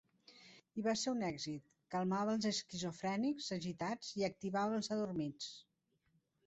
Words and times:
I 0.81 0.85
va 0.87 0.95
ser 1.01 1.11
un 1.11 1.19
èxit; 1.27 1.67
calmava 1.97 2.33
els 2.39 2.49
esquizofrènics 2.53 3.53
agitats 3.59 4.13
i 4.23 4.27
activava 4.33 4.79
els 4.81 4.95
adormits. 4.99 5.57